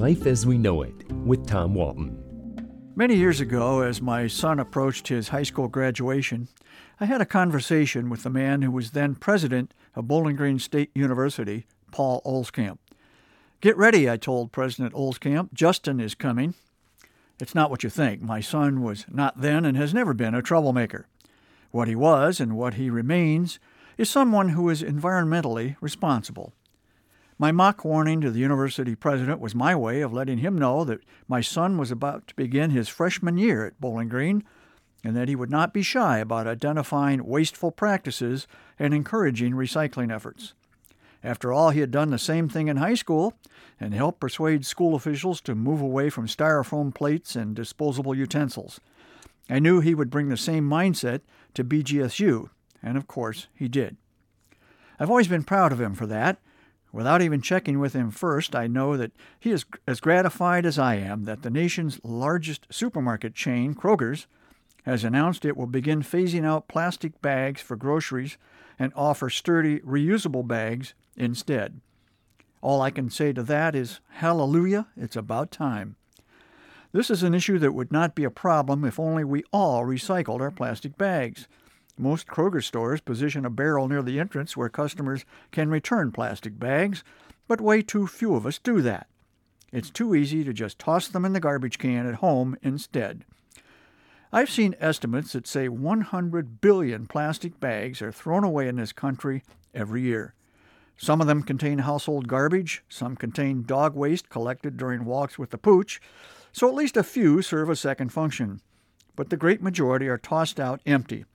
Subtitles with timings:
[0.00, 2.16] Life as We Know It with Tom Walton.
[2.96, 6.48] Many years ago, as my son approached his high school graduation,
[6.98, 10.90] I had a conversation with the man who was then president of Bowling Green State
[10.94, 12.78] University, Paul Olscamp.
[13.60, 15.52] Get ready, I told President Olscamp.
[15.52, 16.54] Justin is coming.
[17.38, 18.22] It's not what you think.
[18.22, 21.08] My son was not then and has never been a troublemaker.
[21.72, 23.58] What he was and what he remains
[23.98, 26.54] is someone who is environmentally responsible.
[27.40, 31.00] My mock warning to the university president was my way of letting him know that
[31.26, 34.44] my son was about to begin his freshman year at Bowling Green
[35.02, 38.46] and that he would not be shy about identifying wasteful practices
[38.78, 40.52] and encouraging recycling efforts.
[41.24, 43.32] After all, he had done the same thing in high school
[43.80, 48.80] and helped persuade school officials to move away from styrofoam plates and disposable utensils.
[49.48, 51.22] I knew he would bring the same mindset
[51.54, 52.50] to BGSU,
[52.82, 53.96] and of course he did.
[54.98, 56.38] I've always been proud of him for that.
[56.92, 60.96] Without even checking with him first, I know that he is as gratified as I
[60.96, 64.26] am that the nation's largest supermarket chain, Kroger's,
[64.84, 68.38] has announced it will begin phasing out plastic bags for groceries
[68.78, 71.80] and offer sturdy, reusable bags instead.
[72.62, 75.96] All I can say to that is, hallelujah, it's about time.
[76.92, 80.40] This is an issue that would not be a problem if only we all recycled
[80.40, 81.46] our plastic bags.
[82.00, 87.04] Most Kroger stores position a barrel near the entrance where customers can return plastic bags,
[87.46, 89.06] but way too few of us do that.
[89.70, 93.26] It's too easy to just toss them in the garbage can at home instead.
[94.32, 99.42] I've seen estimates that say 100 billion plastic bags are thrown away in this country
[99.74, 100.32] every year.
[100.96, 105.58] Some of them contain household garbage, some contain dog waste collected during walks with the
[105.58, 106.00] pooch,
[106.50, 108.62] so at least a few serve a second function.
[109.16, 111.26] But the great majority are tossed out empty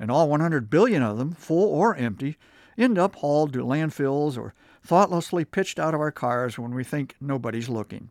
[0.00, 2.36] and all 100 billion of them, full or empty,
[2.78, 7.14] end up hauled to landfills or thoughtlessly pitched out of our cars when we think
[7.20, 8.10] nobody's looking.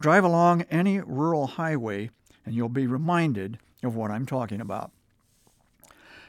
[0.00, 2.10] Drive along any rural highway
[2.44, 4.90] and you'll be reminded of what I'm talking about.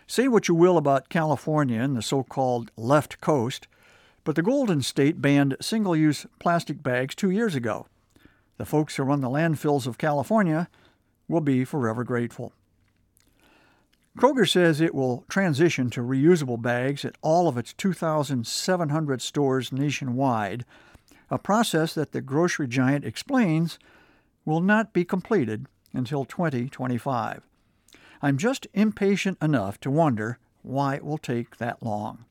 [0.06, 3.67] Say what you will about California and the so called left coast,
[4.23, 7.88] but the Golden State banned single use plastic bags two years ago.
[8.57, 10.69] The folks who run the landfills of California
[11.27, 12.53] will be forever grateful.
[14.17, 20.66] Kroger says it will transition to reusable bags at all of its 2,700 stores nationwide,
[21.29, 23.77] a process that the grocery giant explains
[24.44, 27.44] will not be completed until 2025.
[28.19, 32.25] I'm just impatient enough to wonder why it will take that long.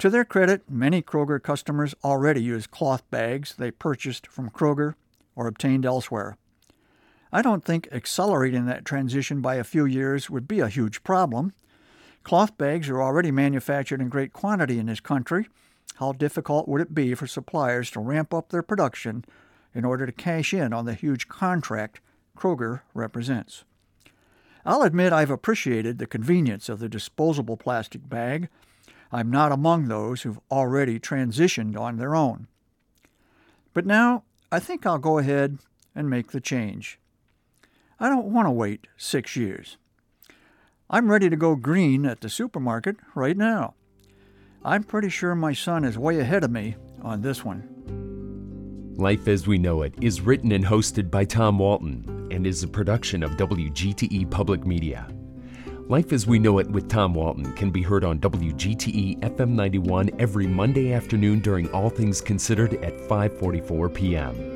[0.00, 4.92] To their credit, many Kroger customers already use cloth bags they purchased from Kroger
[5.34, 6.36] or obtained elsewhere.
[7.36, 11.52] I don't think accelerating that transition by a few years would be a huge problem.
[12.22, 15.46] Cloth bags are already manufactured in great quantity in this country.
[15.96, 19.22] How difficult would it be for suppliers to ramp up their production
[19.74, 22.00] in order to cash in on the huge contract
[22.38, 23.64] Kroger represents?
[24.64, 28.48] I'll admit I've appreciated the convenience of the disposable plastic bag.
[29.12, 32.46] I'm not among those who've already transitioned on their own.
[33.74, 35.58] But now I think I'll go ahead
[35.94, 36.98] and make the change.
[37.98, 39.78] I don't want to wait six years.
[40.90, 43.74] I'm ready to go green at the supermarket right now.
[44.62, 48.94] I'm pretty sure my son is way ahead of me on this one.
[48.96, 52.68] Life as We Know It is written and hosted by Tom Walton and is a
[52.68, 55.08] production of WGTE Public Media.
[55.88, 60.10] Life as We Know It with Tom Walton can be heard on WGTE FM 91
[60.18, 64.55] every Monday afternoon during All Things Considered at 5:44 p.m